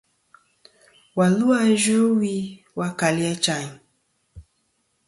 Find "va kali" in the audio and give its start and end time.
2.77-3.23